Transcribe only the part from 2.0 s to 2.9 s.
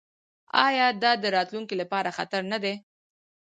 خطر نه دی؟